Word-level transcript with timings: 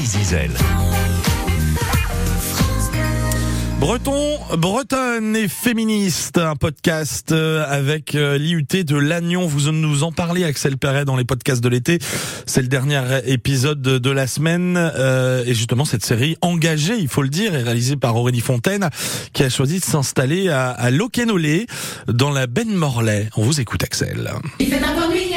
Zizel. 0.00 0.50
Breton, 3.78 4.38
bretonne 4.56 5.36
et 5.36 5.48
féministe, 5.48 6.38
un 6.38 6.54
podcast 6.56 7.32
euh, 7.32 7.64
avec 7.68 8.14
euh, 8.14 8.38
l'IUT 8.38 8.84
de 8.84 8.96
Lannion. 8.96 9.46
Vous 9.46 9.70
nous 9.72 10.04
en 10.04 10.12
parlez, 10.12 10.44
Axel 10.44 10.78
Perret, 10.78 11.04
dans 11.04 11.16
les 11.16 11.24
podcasts 11.24 11.62
de 11.62 11.68
l'été. 11.68 11.98
C'est 12.46 12.62
le 12.62 12.68
dernier 12.68 13.02
épisode 13.26 13.82
de 13.82 14.10
la 14.10 14.26
semaine. 14.26 14.76
Euh, 14.78 15.42
et 15.46 15.54
justement, 15.54 15.84
cette 15.84 16.04
série 16.04 16.36
engagée, 16.42 16.96
il 16.96 17.08
faut 17.08 17.22
le 17.22 17.28
dire, 17.28 17.54
est 17.54 17.62
réalisée 17.62 17.96
par 17.96 18.16
Aurélie 18.16 18.40
Fontaine, 18.40 18.88
qui 19.32 19.42
a 19.42 19.50
choisi 19.50 19.80
de 19.80 19.84
s'installer 19.84 20.48
à, 20.48 20.70
à 20.70 20.90
Loquenolé, 20.90 21.66
dans 22.06 22.30
la 22.30 22.46
Ben 22.46 22.72
Morlaix. 22.72 23.28
On 23.36 23.42
vous 23.42 23.60
écoute, 23.60 23.82
Axel. 23.82 24.30
Il 24.60 24.68
fait 24.68 24.84
encore 24.84 25.10
nuit, 25.10 25.31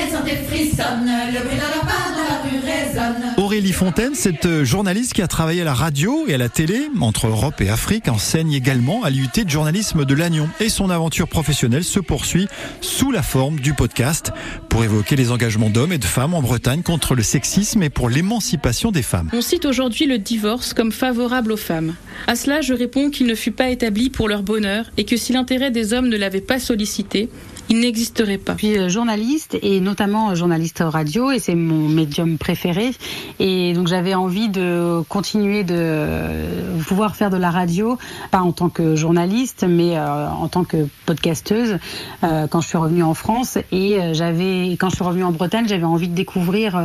Aurélie 3.37 3.73
Fontaine, 3.73 4.15
cette 4.15 4.63
journaliste 4.63 5.13
qui 5.13 5.21
a 5.21 5.27
travaillé 5.27 5.61
à 5.61 5.65
la 5.65 5.73
radio 5.73 6.25
et 6.27 6.33
à 6.33 6.37
la 6.37 6.49
télé, 6.49 6.89
entre 6.99 7.27
Europe 7.27 7.61
et 7.61 7.69
Afrique, 7.69 8.07
enseigne 8.07 8.53
également 8.53 9.03
à 9.03 9.09
l'IUT 9.09 9.27
de 9.43 9.49
journalisme 9.49 10.05
de 10.05 10.13
Lannion. 10.15 10.49
Et 10.59 10.69
son 10.69 10.89
aventure 10.89 11.27
professionnelle 11.27 11.83
se 11.83 11.99
poursuit 11.99 12.47
sous 12.81 13.11
la 13.11 13.21
forme 13.21 13.59
du 13.59 13.73
podcast 13.73 14.31
pour 14.69 14.83
évoquer 14.83 15.15
les 15.15 15.31
engagements 15.31 15.69
d'hommes 15.69 15.93
et 15.93 15.97
de 15.97 16.05
femmes 16.05 16.33
en 16.33 16.41
Bretagne 16.41 16.81
contre 16.81 17.15
le 17.15 17.23
sexisme 17.23 17.83
et 17.83 17.89
pour 17.89 18.09
l'émancipation 18.09 18.91
des 18.91 19.03
femmes. 19.03 19.29
On 19.33 19.41
cite 19.41 19.65
aujourd'hui 19.65 20.05
le 20.05 20.17
divorce 20.17 20.73
comme 20.73 20.91
favorable 20.91 21.51
aux 21.51 21.57
femmes. 21.57 21.93
À 22.27 22.35
cela, 22.35 22.61
je 22.61 22.73
réponds 22.73 23.09
qu'il 23.09 23.27
ne 23.27 23.35
fut 23.35 23.51
pas 23.51 23.69
établi 23.69 24.09
pour 24.09 24.27
leur 24.27 24.43
bonheur 24.43 24.91
et 24.97 25.05
que 25.05 25.17
si 25.17 25.33
l'intérêt 25.33 25.71
des 25.71 25.93
hommes 25.93 26.09
ne 26.09 26.17
l'avait 26.17 26.41
pas 26.41 26.59
sollicité, 26.59 27.29
il 27.69 27.79
n'existerait 27.79 28.37
pas. 28.37 28.53
Je 28.53 28.65
suis 28.65 28.77
euh, 28.77 28.89
journaliste 28.89 29.57
et 29.61 29.79
notamment 29.79 30.29
euh, 30.29 30.35
journaliste 30.35 30.83
radio 30.85 31.31
et 31.31 31.39
c'est 31.39 31.55
mon 31.55 31.89
médium 31.89 32.37
préféré. 32.37 32.91
Et 33.39 33.73
donc 33.73 33.87
j'avais 33.87 34.13
envie 34.13 34.49
de 34.49 35.01
continuer 35.09 35.63
de 35.63 35.75
euh, 35.77 36.79
pouvoir 36.87 37.15
faire 37.15 37.29
de 37.29 37.37
la 37.37 37.49
radio, 37.49 37.97
pas 38.31 38.41
en 38.41 38.51
tant 38.51 38.69
que 38.69 38.95
journaliste, 38.95 39.65
mais 39.67 39.99
en 39.99 40.47
tant 40.47 40.63
que 40.63 40.87
podcasteuse 41.05 41.77
quand 42.21 42.61
je 42.61 42.67
suis 42.67 42.77
revenue 42.77 43.03
en 43.03 43.13
France. 43.13 43.57
Et 43.71 43.97
j'avais, 44.13 44.71
quand 44.73 44.89
je 44.89 44.95
suis 44.95 45.03
revenue 45.03 45.23
en 45.23 45.31
Bretagne, 45.31 45.65
j'avais 45.67 45.85
envie 45.85 46.07
de 46.07 46.13
découvrir 46.13 46.79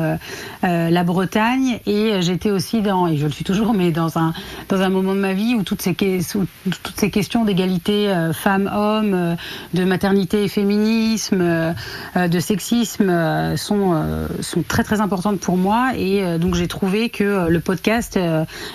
la 0.62 1.04
Bretagne 1.04 1.80
et 1.86 2.20
j'étais 2.22 2.50
aussi 2.50 2.80
dans, 2.80 3.06
et 3.06 3.16
je 3.16 3.26
le 3.26 3.32
suis 3.32 3.44
toujours, 3.44 3.74
mais 3.74 3.90
dans 3.90 4.18
un 4.18 4.32
dans 4.68 4.80
un 4.80 4.88
moment 4.88 5.14
de 5.14 5.20
ma 5.20 5.32
vie 5.32 5.54
où 5.54 5.62
toutes 5.62 5.82
ces, 5.82 5.94
toutes 5.94 6.96
ces 6.96 7.10
questions 7.10 7.44
d'égalité 7.44 8.12
femmes-hommes, 8.32 9.36
de 9.74 9.84
maternité 9.84 10.44
et 10.44 10.48
féminine 10.48 10.69
féminisme, 10.70 11.40
euh, 11.40 12.28
de 12.28 12.40
sexisme 12.40 13.08
euh, 13.10 13.56
sont, 13.56 13.92
euh, 13.92 14.28
sont 14.40 14.62
très 14.62 14.84
très 14.84 15.00
importantes 15.00 15.40
pour 15.40 15.56
moi. 15.56 15.92
Et 15.96 16.38
donc 16.38 16.54
j'ai 16.54 16.68
trouvé 16.68 17.08
que 17.08 17.48
le 17.48 17.60
podcast 17.60 18.18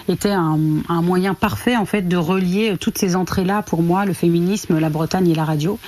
était 0.10 0.32
un, 0.32 0.60
un, 0.90 1.02
moyen 1.02 1.34
parfait 1.34 1.76
en 1.76 1.86
fait 1.86 2.02
de 2.02 2.18
relier 2.18 2.76
toutes 2.80 2.98
ces 2.98 3.16
entrées-là 3.16 3.62
pour 3.62 3.82
moi, 3.82 4.06
le 4.06 4.14
féminisme, 4.14 4.78
la 4.80 4.90
Bretagne 4.90 5.30
et 5.30 5.36
la 5.36 5.46
radio. 5.46 5.80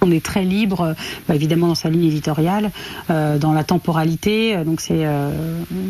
On 0.00 0.10
est 0.10 0.24
très 0.24 0.44
libre, 0.44 0.94
bah, 1.28 1.34
évidemment 1.34 1.68
dans 1.68 1.74
sa 1.74 1.90
ligne 1.90 2.04
éditoriale, 2.04 2.70
dans 3.08 3.52
la 3.52 3.64
temporalité, 3.64 4.56
donc 4.64 4.80
c'est 4.80 5.04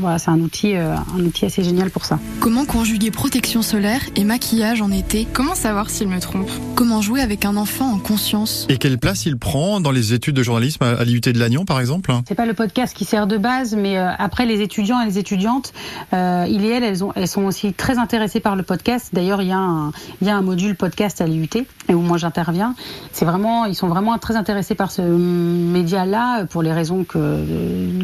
voilà, 0.01 0.19
c'est 0.19 0.31
un 0.31 0.41
outil, 0.41 0.75
un 0.75 1.21
outil 1.21 1.47
assez 1.47 1.63
génial 1.63 1.91
pour 1.91 2.05
ça. 2.05 2.19
Comment 2.41 2.65
conjuguer 2.65 3.11
protection 3.11 3.63
solaire 3.63 4.01
et 4.17 4.25
maquillage 4.25 4.83
en 4.83 4.91
été? 4.91 5.27
Comment 5.33 5.55
savoir 5.55 5.91
s'il 5.91 6.09
me 6.09 6.19
trompe? 6.19 6.51
Comment 6.75 7.03
jouer 7.03 7.21
avec 7.21 7.45
un 7.45 7.57
enfant 7.57 7.93
en 7.93 7.99
conscience? 7.99 8.67
Et 8.69 8.79
quelle 8.79 8.99
place 8.99 9.27
il 9.27 9.37
prend 9.37 9.60
dans 9.61 9.91
les 9.91 10.15
études 10.15 10.35
de 10.35 10.43
journalisme 10.43 10.83
à 10.85 11.05
l'IUT 11.05 11.21
de 11.21 11.39
Lannion, 11.39 11.67
par 11.67 11.81
exemple 11.81 12.15
C'est 12.27 12.35
pas 12.35 12.47
le 12.47 12.55
podcast 12.55 12.97
qui 12.97 13.05
sert 13.05 13.27
de 13.27 13.37
base, 13.37 13.77
mais 13.77 13.99
euh, 13.99 14.09
après 14.19 14.47
les 14.47 14.63
étudiants 14.63 15.03
et 15.03 15.05
les 15.05 15.19
étudiantes, 15.19 15.75
euh, 16.15 16.47
il 16.49 16.65
et 16.65 16.71
elles, 16.71 16.83
elles, 16.83 16.99
elles 17.15 17.29
sont 17.29 17.45
aussi 17.45 17.75
très 17.75 17.99
intéressées 17.99 18.41
par 18.41 18.57
le 18.57 18.63
podcast. 18.63 19.11
D'ailleurs, 19.13 19.43
il 19.43 19.49
y 19.49 19.53
a 19.53 19.59
un, 19.59 20.41
module 20.41 20.77
podcast 20.77 21.21
à 21.21 21.27
l'IUT 21.27 21.67
où 21.91 21.99
moi 21.99 22.17
j'interviens. 22.17 22.75
C'est 23.13 23.27
vraiment, 23.27 23.67
ils 23.67 23.75
sont 23.75 23.89
vraiment 23.89 24.17
très 24.17 24.37
intéressés 24.37 24.75
par 24.75 24.91
ce 24.91 25.03
média-là 25.03 26.47
pour 26.47 26.63
les 26.63 26.73
raisons 26.73 27.05
que, 27.05 27.45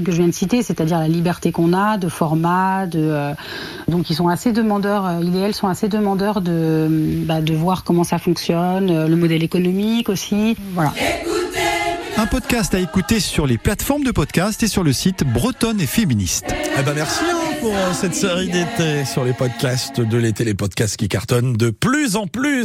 je 0.06 0.12
viens 0.12 0.26
de 0.26 0.32
citer, 0.32 0.62
c'est-à-dire 0.62 0.98
la 0.98 1.08
liberté 1.08 1.52
qu'on 1.52 1.72
a 1.72 1.96
de 1.96 2.08
format, 2.08 2.84
euh, 2.94 3.32
donc 3.88 4.10
ils 4.10 4.14
sont 4.14 4.28
assez 4.28 4.52
demandeurs. 4.52 5.10
Il 5.22 5.34
et 5.34 5.40
elles 5.40 5.54
sont 5.54 5.68
assez 5.68 5.88
demandeurs 5.88 6.42
de 6.42 6.88
bah, 7.24 7.40
de 7.40 7.54
voir 7.54 7.82
comment 7.84 8.04
ça 8.04 8.18
fonctionne, 8.18 9.06
le 9.06 9.16
modèle 9.16 9.42
économique 9.42 10.10
aussi. 10.10 10.56
Voilà. 10.74 10.92
Un 12.18 12.26
podcast 12.26 12.74
à 12.74 12.78
écouter 12.78 13.20
sur 13.20 13.46
les 13.46 13.58
plateformes 13.58 14.02
de 14.02 14.10
podcast 14.10 14.62
et 14.62 14.68
sur 14.68 14.82
le 14.82 14.94
site 14.94 15.22
Bretonne 15.22 15.82
et 15.82 15.86
Féministe. 15.86 16.46
Eh 16.78 16.82
ben 16.82 16.94
merci 16.94 17.24
hein, 17.30 17.54
pour 17.60 17.74
euh, 17.74 17.92
cette 17.92 18.14
série 18.14 18.48
d'été 18.48 19.04
sur 19.04 19.22
les 19.22 19.34
podcasts 19.34 20.00
de 20.00 20.16
l'été, 20.16 20.44
les 20.44 20.54
podcasts 20.54 20.96
qui 20.96 21.08
cartonnent 21.08 21.58
de 21.58 21.68
plus 21.68 22.16
en 22.16 22.26
plus. 22.26 22.64